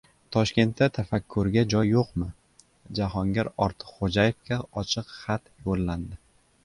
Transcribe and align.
Toshkentda 0.35 0.85
«Tafakkur»ga 0.93 1.63
joy 1.73 1.91
yo‘q...mi? 1.95 2.29
Jahongir 3.01 3.51
Ortiqxo‘jayevga 3.67 4.61
ochiq 4.83 5.15
xat 5.19 5.55
yo‘llandi 5.69 6.23